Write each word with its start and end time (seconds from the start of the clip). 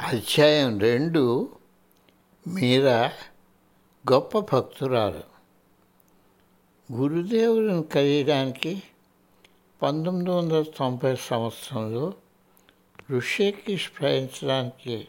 అధ్యాయం 0.00 0.78
రెండు 0.78 1.52
మీరా 2.46 3.12
గొప్ప 4.12 4.38
భక్తురాలు. 4.38 5.22
గురుదేవులను 6.92 7.82
కలియడానికి 7.82 8.82
పంతొమ్మిది 9.82 10.30
వందల 10.30 10.62
తొంభై 10.62 11.16
సంవత్సరంలో 11.16 12.14
ఋషికేష్ 13.10 13.90
ప్రయాణించడానికి 14.00 15.08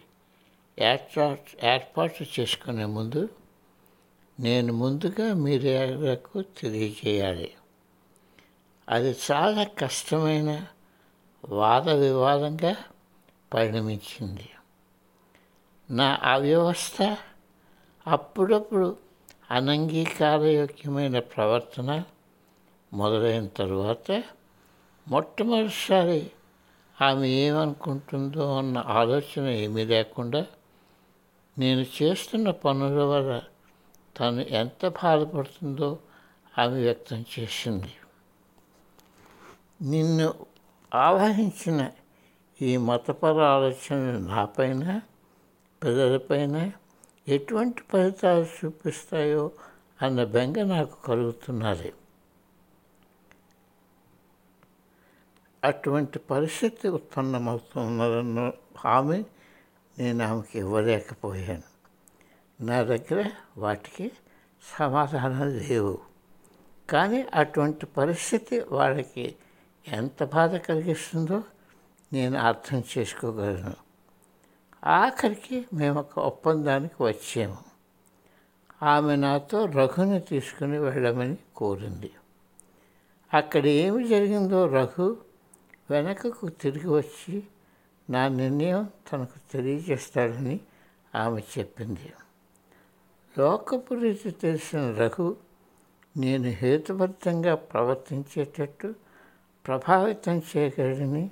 ఏర్పా 0.79 1.37
ఏర్పాటు 1.63 2.25
చేసుకునే 2.39 2.85
ముందు 2.85 3.29
నేను 4.39 4.73
ముందుగా 4.73 5.33
మీరకు 5.33 6.41
తెలియజేయాలి. 6.41 7.53
అది 8.89 9.15
చాలా 9.31 9.63
కష్టమైన 9.63 10.67
వాద 11.49 11.89
వివాదంగా 11.89 12.75
పరిణమించింది. 13.53 14.49
నా 15.91 16.19
అవ్యవస్థ 16.23 17.17
అప్పుడప్పుడు 18.07 18.97
అనంగీకారయోగ్యమైన 19.51 21.19
ప్రవర్తన 21.19 22.03
మొదలైన 22.93 23.47
తరువాత 23.47 24.23
మొట్టమొదటిసారి 25.07 26.31
ఆమె 27.01 27.27
ఏమనుకుంటుందో 27.27 28.57
అన్న 28.57 28.77
ఆలోచన 28.87 29.47
ఏమీ 29.47 29.85
లేకుండా 29.85 30.45
నేను 31.57 31.85
చేస్తున్న 32.01 32.51
పనుల 32.51 33.03
వల్ల 33.03 33.41
తను 34.19 34.41
ఎంత 34.41 34.87
బాధపడుతుందో 34.87 35.99
ఆమె 36.57 36.81
వ్యక్తం 36.81 37.25
చేసింది. 37.39 37.93
నిన్ను 39.81 40.33
ఆవహించిన 40.95 41.91
ఈ 42.61 42.77
మతపర 42.77 43.41
ఆలోచన 43.41 44.17
నాపైన 44.27 45.01
పిల్లలపైన 45.83 46.71
ఎటువంటి 47.27 47.81
ఫలితాలు 47.93 48.45
చూపిస్తాయో 48.45 49.51
అన్న 50.01 50.23
బెంగ 50.23 50.63
నాకు 50.63 51.01
కలుగుతున్నది. 51.01 51.93
అటువంటి 55.63 56.19
పరిస్థితి 56.19 56.87
ఉత్పన్నమవుతున్నదన్న 56.87 58.51
హామీ 58.77 59.25
నేను 59.99 60.25
ఆమెకి 60.25 60.59
ఇవ్వలేకపోయాను. 60.59 61.63
నా 62.63 62.83
దగ్గర 62.83 63.31
వాటికి 63.57 64.11
సమాధానం 64.79 65.57
లేవు. 65.57 65.99
కానీ 66.89 67.27
అటువంటి 67.33 67.85
పరిస్థితి 67.85 68.59
వాళ్ళకి 68.59 69.35
ఎంత 69.87 70.23
బాధ 70.23 70.55
కలిగిస్తుందో 70.55 71.43
నేను 72.13 72.37
అర్థం 72.39 72.83
చేసుకోగలను. 72.97 73.90
ఆఖరికి 74.85 75.65
మేము 75.73 75.99
ఒక 75.99 76.19
ఒప్పందానికి 76.19 77.03
వచ్చాము. 77.03 77.57
ఆమె 78.83 79.15
నాతో 79.15 79.65
రఘుని 79.65 80.19
తీసుకుని 80.19 80.79
వెళ్ళమని 80.79 81.37
కోరింది. 81.55 82.11
అక్కడ 83.33 83.65
ఏమి 83.65 84.07
జరిగిందో 84.07 84.67
రఘు 84.67 85.17
వెనకకు 85.89 86.49
తిరిగి 86.49 86.87
వచ్చి 86.87 87.43
నా 88.09 88.27
నిర్ణయం 88.27 88.89
తనకు 89.11 89.51
తెలియజేస్తాడని 89.53 90.59
ఆమె 91.15 91.41
చెప్పింది. 91.59 92.13
లోకపు 93.37 93.93
రీతి 93.93 94.31
తెలిసిన 94.31 94.91
రఘు 94.91 95.35
నేను 96.17 96.43
హేతుబద్ధంగా 96.43 97.55
ప్రవర్తించేటట్టు 97.55 98.95
ప్రభావితం 99.67 100.41
చేయగలని 100.57 101.31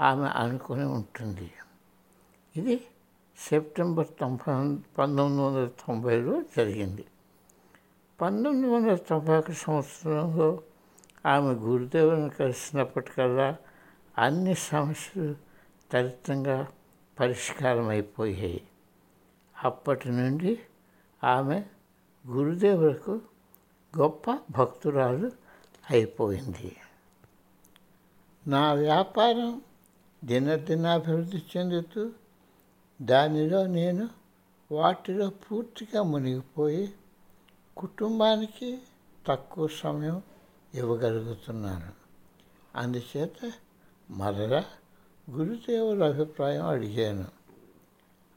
ఆమె 0.00 0.26
అనుకుని 0.26 0.84
ఉంటుంది. 0.84 1.52
ఇది 2.56 2.86
సెప్టెంబర్ 3.38 4.06
తొంభై 4.20 4.76
పంతొమ్మిది 4.98 5.42
వందల 5.42 5.66
తొంభైలో 5.66 6.42
జరిగింది. 6.56 7.04
పంతొమ్మిది 8.20 8.74
వందల 8.74 8.94
తొంభై 8.94 9.38
ఒక 9.38 9.50
సంవత్సరంలో 9.50 10.62
ఆమె 11.26 11.52
గురుదేవుని 11.52 12.30
కలిసినప్పటికల్లా 12.30 13.56
అన్ని 14.18 14.54
సమస్యలు 14.54 15.34
త్వరితంగా 15.90 16.68
పరిష్కారం 17.20 17.88
అయిపోయాయి 17.88 18.62
అప్పటి 19.64 20.08
నుండి 20.08 20.58
ఆమె 21.24 21.64
గురుదేవులకు 22.28 23.20
గొప్ప 23.98 24.38
భక్తురాలు 24.50 25.30
అయిపోయింది. 25.90 26.76
నా 28.46 28.72
వ్యాపారం 28.74 29.60
దినదినాభివృద్ధి 30.24 31.42
చెందుతూ 31.56 32.12
దానిలో 33.02 33.66
నేను 33.66 34.08
వాటిలో 34.72 35.30
పూర్తిగా 35.30 36.02
మునిగిపోయి 36.02 36.92
కుటుంబానికి 37.76 38.78
తక్కువ 39.26 39.68
సమయం 39.68 40.22
ఇవ్వగలుగుతున్నాను. 40.74 41.92
అందుచేత 42.76 43.52
మరలా 44.10 44.64
గురుదేవుల 45.30 46.04
అభిప్రాయం 46.04 46.66
అడిగాను. 46.66 47.24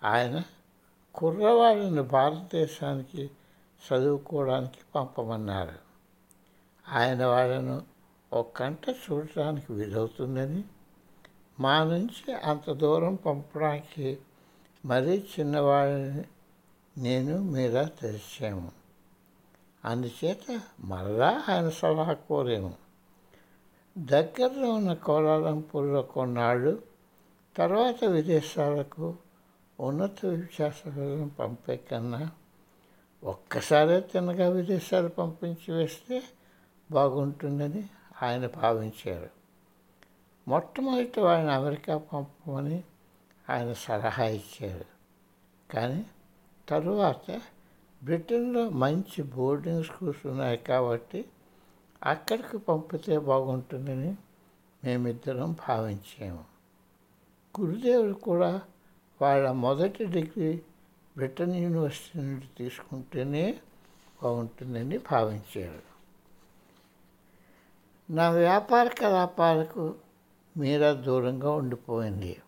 ఆయన 0.04 0.44
కుర్రవాడిని 1.16 2.02
భారతదేశానికి 2.02 3.32
చదువుకోవడానికి 3.84 4.78
పంపమన్నారు. 4.96 5.74
ఆయన 6.90 7.26
వాళ్ళను 7.26 7.82
ఒక 8.34 8.64
గంట 8.64 8.90
చూడటానికి 8.90 9.74
వీలవుతుందని 9.74 10.64
మా 11.60 11.84
నుంచి 11.84 12.34
అంత 12.34 12.72
దూరం 12.72 13.16
పంపడానికి 13.16 14.18
మరీ 14.86 15.26
చిన్నవాడిని 15.40 16.24
నేను 16.98 17.38
మీరా 17.38 17.84
తెలిసాము 17.84 18.72
అందుచేత 19.86 20.62
మరలా 20.80 21.44
ఆయన 21.50 21.70
సలహా 21.70 22.14
కోరాము. 22.14 22.74
దగ్గరలో 23.98 24.74
ఉన్న 24.74 24.94
కోలాలంపూర్లో 24.94 26.02
కొన్నాళ్ళు 26.02 26.84
తర్వాత 27.58 28.06
విదేశాలకు 28.06 29.16
ఉన్నత 29.80 30.26
విద్యాసంస్థలను 30.26 31.30
పంపే 31.40 31.76
కన్నా 31.78 32.32
ఒక్కసారే 33.24 34.00
తినగా 34.00 34.50
విదేశాలు 34.50 35.08
పంపించి 35.08 35.74
వేస్తే 35.74 36.24
బాగుంటుందని 36.92 37.90
ఆయన 38.24 38.48
భావించారు. 38.48 39.30
మొట్టమొదటి 40.48 41.20
వాడిని 41.20 41.52
అమెరికా 41.52 41.98
పంపమని 41.98 42.84
ఆయన 43.50 43.74
సలహా 43.74 44.26
ఇచ్చారు. 44.26 44.86
కానీ 45.72 46.06
తరువాత 46.70 47.42
బ్రిటన్లో 48.04 48.70
మంచి 48.70 49.24
బోర్డింగ్ 49.24 49.84
స్కూల్స్ 49.84 50.28
ఉన్నాయి 50.28 50.58
కాబట్టి 50.58 51.26
అక్కడికి 52.04 52.58
పంపితే 52.58 53.18
బాగుంటుందని 53.18 54.18
మేమిద్దరం 54.84 55.56
భావించాము. 55.68 56.46
గురుదేవుడు 57.60 58.14
కూడా 58.14 58.62
వాళ్ళ 59.22 59.52
మొదటి 59.52 60.06
డిగ్రీ 60.06 60.62
బ్రిటన్ 61.18 61.56
యూనివర్సిటీ 61.56 62.20
నుండి 62.20 62.46
తీసుకుంటేనే 62.58 63.60
బాగుంటుందని 64.24 64.98
భావించారు. 64.98 65.94
నా 68.12 68.30
వ్యాపార 68.30 68.88
కలాపాలకు 68.88 69.96
మీరా 70.58 70.92
దూరంగా 70.92 71.52
ఉండిపోయింది. 71.52 72.42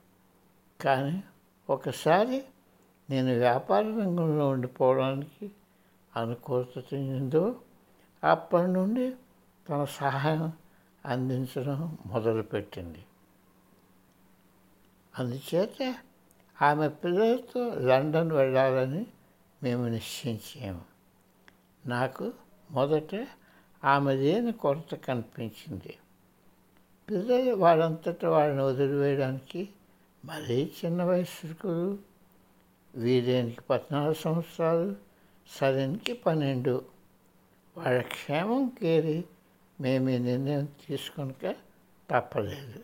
కానీ 0.82 1.24
ఒకసారి 1.70 2.44
నేను 3.10 3.34
వ్యాపార 3.34 3.82
రంగంలో 3.82 4.50
ఉండిపోవడానికి 4.50 5.52
అనుకూలత 6.16 6.94
చెందిందో 6.94 7.56
అప్పటి 8.24 8.68
నుండి 8.68 9.14
తన 9.70 9.86
సహాయం 9.86 10.54
అందించడం 11.06 11.98
మొదలుపెట్టింది. 12.06 13.06
అందుచేత 15.20 15.96
ఆమె 16.62 16.88
పిల్లలతో 16.88 17.76
లండన్ 17.76 18.32
వెళ్ళాలని 18.32 19.08
మేము 19.64 19.88
నిశ్చయించాము. 19.88 20.82
నాకు 21.86 22.34
మొదట 22.72 23.28
ఆమె 23.84 24.16
లేని 24.16 24.52
కొరత 24.52 24.96
కనిపించింది. 24.96 25.98
పిల్లలు 27.10 27.56
వాళ్ళంతటా 27.56 28.30
వాళ్ళని 28.30 28.62
వదిలివేయడానికి 28.62 29.70
మరీ 30.26 30.72
చిన్న 30.86 31.04
వయస్సుకు 31.04 31.98
వీరేనికి 32.96 33.62
పద్నాలుగు 33.62 34.14
సంవత్సరాలు 34.14 34.96
సరైనకి 35.60 36.14
పన్నెండు. 36.14 36.86
వాళ్ళ 37.78 38.02
క్షేమం 38.02 38.70
కేరి 38.70 39.26
మేము 39.82 40.10
ఈ 40.10 40.18
నిర్ణయం 40.18 40.66
తీసుకునక 40.66 41.56
తప్పలేదు. 42.12 42.84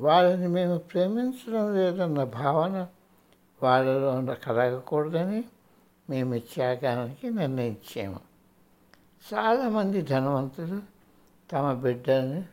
వాళ్ళని 0.00 0.48
మేము 0.48 0.78
ప్రేమించడం 0.78 1.74
లేదన్న 1.74 2.24
భావన 2.24 2.88
వాళ్ళలో 3.62 4.34
కలగకూడదని 4.34 5.44
మేము 6.10 6.38
త్యాగానికి 6.38 7.30
నిర్ణయించాము. 7.30 8.20
చాలామంది 9.34 10.02
ధనవంతులు 10.02 10.82
తమ 11.52 11.72
బిడ్డల్ని 11.72 12.44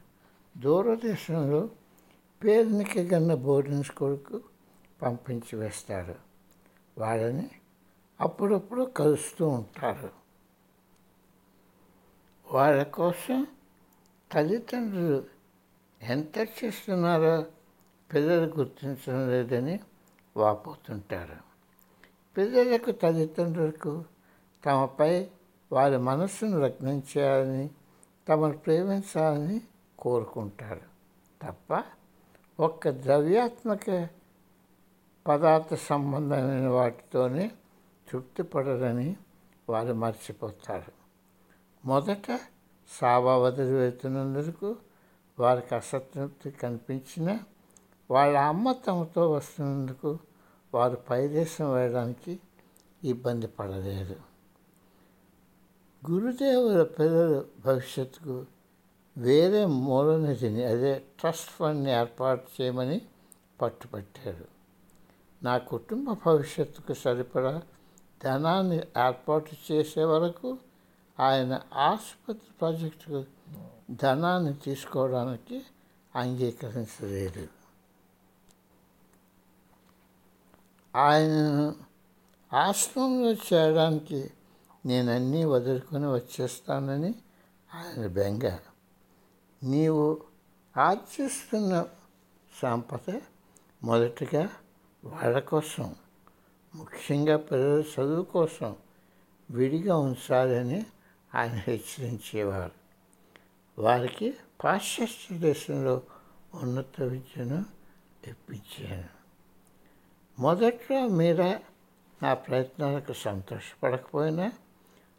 దూరదేశంలో 0.57 1.69
పేరునికి 2.43 3.03
గన్న 3.03 3.33
బోర్డింగ్ 3.33 3.83
స్కూల్కు 3.83 4.41
పంపించి 5.01 5.55
వేస్తారు. 5.55 6.15
వాళ్ళని 6.97 7.49
అప్పుడప్పుడు 8.21 8.83
కలుస్తూ 8.83 9.47
ఉంటారు. 9.47 10.09
వాళ్ళ 12.51 12.83
కోసం 12.83 13.47
తల్లిదండ్రులు 14.31 15.23
ఎంత 16.01 16.37
చేస్తున్నారో 16.37 17.45
పిల్లలు 18.13 18.45
గుర్తించడం 18.45 19.29
లేదని 19.29 19.79
వాపోతుంటారు. 20.37 21.35
పిల్లలకు 22.37 22.91
తల్లిదండ్రులకు 22.91 24.05
తమపై 24.65 25.27
వారి 25.71 25.97
మనస్సును 25.97 26.59
లగ్నం 26.59 27.03
చేయాలని 27.17 27.69
తమను 28.29 28.57
ప్రేమించాలని 28.57 29.61
కోరుకుంటారు. 29.99 30.81
తప్ప 31.41 31.83
ఒక్క 32.59 32.89
ద్రవ్యాత్మక 32.89 34.07
పదార్థ 35.27 35.73
సంబంధమైన 35.73 36.67
వాటితోనే 36.67 37.51
తృప్తిపడరని 38.11 39.17
వారు 39.69 39.93
మర్చిపోతారు. 39.93 40.91
మొదట 41.85 42.39
సావా 43.01 43.37
వదిలివేతున్నందుకు 43.37 44.75
వారికి 45.39 45.75
అసంతృప్తి 45.75 46.51
కనిపించిన 46.51 47.39
వాళ్ళ 48.11 48.37
అమ్మ 48.37 48.71
తమతో 48.71 49.31
వస్తున్నందుకు 49.31 50.19
వారు 50.73 50.95
పైదేశం 50.95 51.73
వేయడానికి 51.73 52.39
ఇబ్బంది 53.03 53.47
పడలేదు. 53.47 54.15
గురుదేవుల 56.11 56.83
పిల్లల 56.83 57.43
భవిష్యత్తుకు 57.65 58.45
వేరే 59.17 59.65
మూలనిధిని 59.65 60.63
అదే 60.65 60.99
ట్రస్ట్ 61.19 61.49
ఫండ్ని 61.49 61.91
ఏర్పాటు 61.91 62.47
చేయమని 62.55 63.01
పట్టుపట్టారు 63.61 64.47
నా 65.43 65.57
కుటుంబ 65.57 66.17
భవిష్యత్తుకు 66.25 66.93
సరిపడా 66.93 67.61
ధనాన్ని 68.23 68.77
ఏర్పాటు 68.77 69.71
చేసే 69.71 70.03
వరకు 70.03 70.57
ఆయన 71.19 71.61
ఆసుపత్రి 71.73 72.51
ప్రాజెక్టుకు 72.59 73.25
ధనాన్ని 73.91 74.53
తీసుకోవడానికి 74.53 75.65
అంగీకరించలేదు. 76.15 77.47
ఆయనను 80.95 81.75
ఆశ్రమంలో 82.53 83.31
చేయడానికి 83.31 84.31
నేను 84.85 85.11
అన్నీ 85.11 85.45
వదులుకొని 85.45 86.07
వచ్చేస్తానని 86.11 87.15
ఆయన 87.69 88.07
బెంగ 88.07 88.45
నీవు 89.63 90.21
ఆర్జిస్తున్న 90.77 91.85
సంపద 92.61 93.21
మొదటగా 93.83 94.49
వాళ్ళ 95.03 95.39
కోసం 95.39 95.95
ముఖ్యంగా 96.75 97.37
పిల్లల 97.37 97.79
చదువు 97.79 98.23
కోసం 98.23 98.75
విడిగా 99.51 99.97
ఉంచాలని 99.97 100.85
ఆయన 101.35 101.51
హెచ్చరించేవారు. 101.51 102.71
వారికి 103.81 104.33
పాశ్చాత్య 104.63 105.37
దేశంలో 105.37 106.01
ఉన్నత 106.53 107.01
విద్యను 107.01 107.65
ఇప్పించాను. 108.27 109.09
మొదట్లో 110.39 111.07
మీరా 111.07 111.59
నా 112.23 112.33
ప్రయత్నాలకు 112.33 113.13
సంతోషపడకపోయినా 113.13 114.51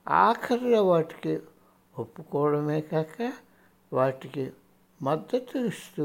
ఆఖరిలో 0.08 0.84
వాటికి 0.84 1.40
ఒప్పుకోవడమే 1.98 2.80
కాక 2.80 3.32
వాటికి 3.92 4.52
మద్దతు 5.02 5.58
ఇస్తూ 5.58 6.04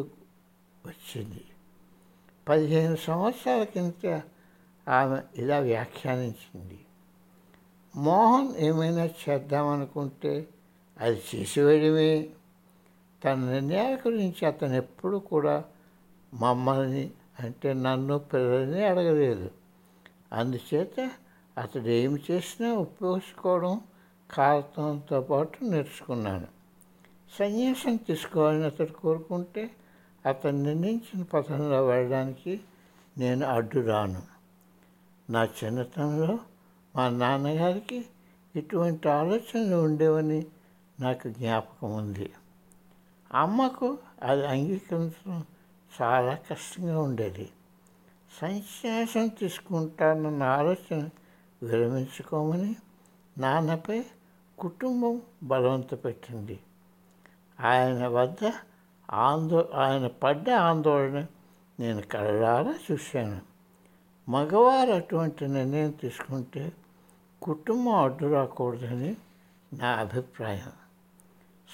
వచ్చింది. 0.85 1.43
పదిహేను 2.49 2.95
సంవత్సరాల 2.95 3.63
కింద 3.63 4.19
ఆమె 4.89 5.21
ఇలా 5.35 5.59
వ్యాఖ్యానించింది. 5.59 6.79
మోహన్ 7.95 8.55
ఏమైనా 8.57 9.05
చేద్దామనుకుంటే 9.05 10.47
అది 10.99 11.21
చేసివేయడమే. 11.35 12.29
తన 13.25 13.51
నిర్ణయాల 13.51 13.95
గురించి 13.95 14.45
అతను 14.45 14.73
ఎప్పుడు 14.73 15.17
కూడా 15.17 15.63
మమ్మల్ని 16.33 17.11
అంటే 17.39 17.73
నన్ను 17.73 18.19
పిల్లల్ని 18.19 18.85
అడగలేదు. 18.85 19.51
అందుచేత 20.33 21.11
అతడు 21.57 21.87
ఏమి 21.87 22.19
చేసినా 22.31 22.73
ఉపయోగించుకోవడం 22.73 23.81
కాలతంతో 24.31 25.21
పాటు 25.21 25.63
నేర్చుకున్నాను. 25.63 26.60
సన్యాసం 27.39 27.95
తీసుకోవాలని 27.95 28.63
అతడు 28.63 28.91
కోరుకుంటే 28.91 29.71
అతను 30.25 30.63
నిర్ణయించిన 30.63 31.23
పథంలో 31.23 31.85
వెళ్ళడానికి 31.85 32.61
నేను 33.17 33.45
అడ్డు 33.45 33.79
రాను. 33.79 34.21
నా 35.29 35.43
చిన్నతనంలో 35.45 36.39
మా 36.95 37.09
నాన్నగారికి 37.09 38.05
ఇటువంటి 38.55 39.09
ఆలోచనలు 39.09 39.75
ఉండేవని 39.75 40.45
నాకు 40.99 41.29
జ్ఞాపకం 41.29 41.93
ఉంది. 41.93 42.33
అమ్మకు 43.33 43.97
అది 44.23 44.47
అంగీకరించడం 44.47 45.43
చాలా 46.01 46.33
కష్టంగా 46.33 47.01
ఉండేది. 47.01 47.49
సన్యాసం 48.41 49.27
తీసుకుంటానన్న 49.27 50.43
ఆలోచన 50.43 51.09
విరమించుకోమని 51.63 52.75
నాన్నపై 53.37 54.05
కుటుంబం 54.59 55.21
బలవంత 55.43 56.05
పెట్టింది 56.05 56.59
ఆయన 57.61 58.07
వద్ద 58.07 58.51
ఆందో 59.11 59.69
ఆయన 59.73 60.07
పడ్డ 60.07 60.49
ఆందోళన 60.49 61.25
నేను 61.79 62.01
కలలారా 62.01 62.75
చూశాను. 62.91 63.41
మగవారు 64.29 64.91
అటువంటి 64.91 65.47
నిర్ణయం 65.47 65.91
తీసుకుంటే 65.91 66.71
కుటుంబం 67.41 67.95
అడ్డు 67.95 68.33
రాకూడదని 68.33 69.17
నా 69.73 69.87
అభిప్రాయం. 69.87 70.71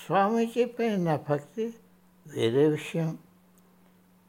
స్వామీజీపై 0.06 0.96
నా 0.96 1.20
భక్తి 1.30 1.74
వేరే 2.28 2.68
విషయం. 2.68 3.18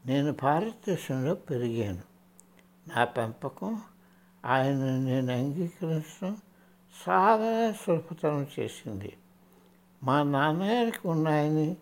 నేను 0.05 0.33
భారతదేశంలో 0.33 1.35
పెరిగాను. 1.35 2.01
నా 2.95 3.03
పెంపకం 3.03 3.81
ఆయన 4.45 4.75
నేను 4.85 5.33
అంగీకరించడం 5.33 6.37
చాలా 7.09 7.71
సులభతరం 7.71 8.47
చేసింది. 8.59 9.17
మా 10.03 10.23
నాన్నగారికి 10.23 11.07
ఉన్నాయని 11.07 11.77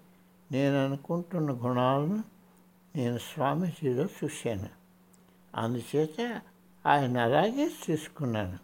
నేను 0.51 0.85
అనుకుంటున్న 0.85 1.51
గుణాలను 1.51 2.23
నేను 2.95 3.17
స్వామీజీలో 3.17 4.05
చూశాను. 4.05 4.69
అందుచేత 5.55 6.41
ఆయన 6.86 7.17
అలాగే 7.17 7.71
తీసుకున్నాను 7.86 8.59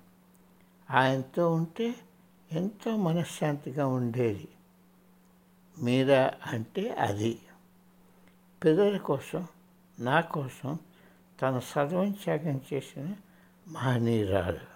ఆయనతో 0.91 1.53
ఉంటే 1.53 1.95
ఎంతో 2.51 2.97
మనశ్శాంతిగా 2.97 3.87
ఉండేది. 3.87 4.47
మీరా 5.81 6.31
అంటే 6.45 6.89
అది. 6.89 7.39
పిల్లల 8.63 8.97
కోసం 8.97 9.47
నా 9.99 10.21
కోసం 10.21 10.79
తన 11.41 11.59
సర్వం 11.59 12.11
త్యాగం 12.11 12.61
చేసిన 12.73 13.15
మహనీయురాలు. 13.67 14.73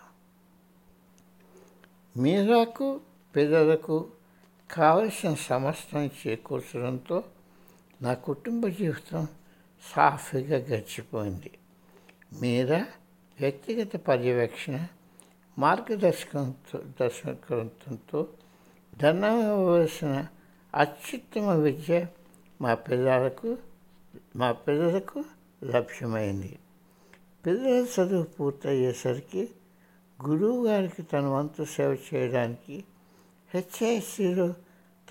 మీరాకు 2.19 3.01
పిల్లలకు 3.35 4.09
కావలసిన 4.71 5.33
సమస్తం 5.33 6.05
చేకూర్చడంతో 6.05 7.23
నా 8.01 8.13
కుటుంబ 8.13 8.67
జీవితం 8.67 9.27
సాఫీగా 9.95 10.57
గడిచిపోయింది. 10.57 11.51
మీరా 12.41 12.85
వ్యక్తిగత 13.39 13.95
పర్యవేక్షణ 13.95 14.87
మార్గదర్శకంతో 15.59 16.79
దర్శకత్వంతో 17.01 18.27
ధనం 18.97 19.39
ఇవ్వవలసిన 19.39 20.27
అత్యుత్తమ 20.75 21.49
విద్య 21.49 22.05
మా 22.61 22.73
పిల్లలకు 22.73 23.57
మా 24.35 24.51
పిల్లలకు 24.51 25.23
లభ్యమైంది. 25.63 26.59
పిల్లల 27.45 27.85
చదువు 27.85 28.23
పూర్తయ్యేసరికి 28.23 29.49
గురువు 30.25 30.67
గారికి 30.67 31.03
తన 31.03 31.25
వంతు 31.25 31.63
సేవ 31.63 31.97
చేయడానికి 32.13 32.83
హెచ్ఐసిలో 33.53 34.53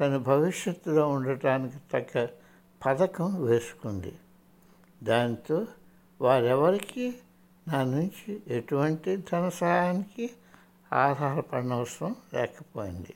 తన 0.01 0.17
భవిష్యత్తులో 0.17 1.09
ఉండటానికి 1.09 1.77
తగ్గ 1.93 2.27
పథకం 2.87 3.45
వేసుకుంది. 3.45 4.13
దాంతో 5.03 5.67
వారెవరికి 6.21 7.15
నా 7.69 7.83
నుంచి 7.83 8.43
ఎటువంటి 8.47 9.17
ధన 9.17 9.49
సహాయానికి 9.49 10.31
ఆధారపడనవసరం 10.93 12.17
లేకపోయింది. 12.35 13.15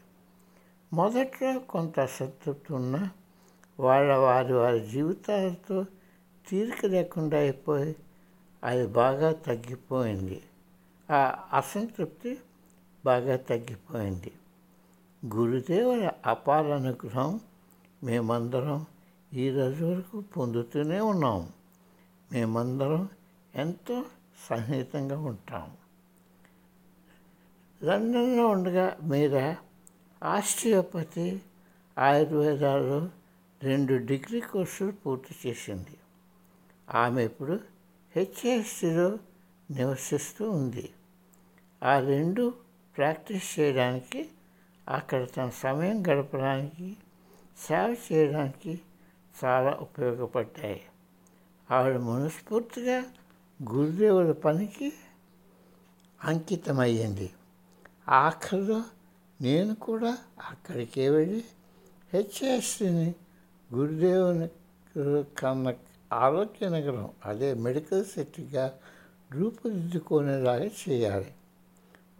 మొదట్లో 0.92 1.58
కొంత 1.58 2.00
అసంతృప్తి 2.00 2.72
ఉన్నా 2.72 3.10
వాళ్ళ 3.80 4.14
వారి 4.14 4.52
వారి 4.52 4.80
జీవితాలతో 4.80 5.86
తీరిక 6.48 6.86
లేకుండా 6.86 7.38
అయిపోయి 7.38 7.96
అది 8.64 8.86
బాగా 8.86 9.32
తగ్గిపోయింది. 9.32 10.42
ఆ 11.10 11.44
అసంతృప్తి 11.52 12.38
బాగా 13.04 13.36
తగ్గిపోయింది. 13.36 14.32
గురుదేవుల 15.26 16.10
అపార 16.26 16.74
అనుగ్రహం 16.74 17.40
మేమందరం 18.04 18.86
ఈ 19.32 19.50
రోజు 19.50 19.84
వరకు 19.84 20.20
పొందుతూనే 20.20 21.00
ఉన్నాం. 21.00 21.48
మేమందరం 22.32 23.08
ఎంతో 23.54 24.04
సన్నిహితంగా 24.50 25.18
ఉంటాం. 25.18 25.76
లండన్లో 27.82 28.48
ఉండగా 28.48 28.96
మీరా 29.02 29.56
ఆస్ట్రియోపతి 30.22 31.40
ఆయుర్వేదాల్లో 31.98 33.08
రెండు 33.62 34.06
డిగ్రీ 34.06 34.40
కోర్సులు 34.40 34.92
పూర్తి 34.92 35.48
చేసింది. 35.48 35.96
ఆమె 36.94 37.24
ఇప్పుడు 37.24 37.60
హెచ్ఎస్సిలో 38.16 39.18
నివసిస్తూ 39.70 40.50
ఉంది. 40.50 40.90
ఆ 41.82 41.98
రెండు 41.98 42.54
ప్రాక్టీస్ 42.96 43.60
చేయడానికి 43.60 44.28
అక్కడ 44.88 45.26
తన 45.36 45.48
సమయం 45.48 46.06
గడపడానికి 46.06 46.96
సేవ 47.58 47.96
చేయడానికి 48.12 48.80
చాలా 49.44 49.78
ఉపయోగపడ్డాయి. 49.80 50.80
ఆవిడ 51.70 51.96
మనస్ఫూర్తిగా 51.96 53.04
గురుదేవుల 53.72 54.32
పనికి 54.32 54.92
అంకితమయ్యింది. 56.24 57.30
ఆఖరిలో 58.08 58.84
నేను 59.40 59.74
కూడా 59.74 60.18
అక్కడికే 60.50 61.10
వెళ్ళి 61.10 61.44
హెచ్ఎస్సిని 62.14 63.14
గురుదేవుని 63.74 64.48
కన్న 65.38 65.74
ఆరోగ్య 66.12 66.68
నగరం 66.68 67.10
అదే 67.24 67.54
మెడికల్ 67.54 68.04
సిటీగా 68.04 68.78
రూపుదిద్దుకునేలాగా 69.32 70.64
చేయాలి. 70.64 71.34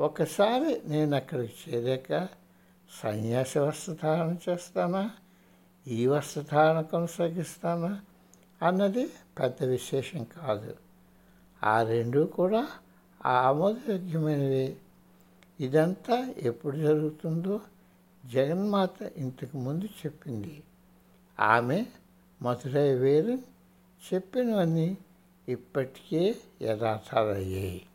ఒకసారి 0.01 0.83
నేను 0.87 1.17
అక్కడికి 1.17 1.71
చేరాక 1.71 2.40
సన్యాసి 2.91 3.59
వస్త్రధారణ 3.59 4.37
చేస్తానా 4.49 5.11
ఈ 5.87 6.07
వస్త్రధారణ 6.07 6.81
కొనసాగిస్తానా 6.81 8.01
అన్నది 8.67 9.07
పెద్ద 9.07 9.65
విశేషం 9.65 10.25
కాదు. 10.25 10.77
ఆ 11.63 11.83
రెండు 11.83 12.21
కూడా 12.21 12.69
ఆమోదయోగ్యమైనవి. 13.27 14.77
ఇదంతా 15.61 16.35
ఎప్పుడు 16.37 16.77
జరుగుతుందో 16.77 17.61
జగన్మాత 18.27 19.03
ఇంతకు 19.17 19.59
ముందు 19.59 19.85
చెప్పింది. 19.85 20.63
ఆమె 21.41 21.87
మధురై 22.43 22.95
వేరు 22.95 23.39
చెప్పినవన్నీ 24.15 24.99
ఇప్పటికే 25.49 26.37
యథార్థాలయ్యాయి. 26.63 27.87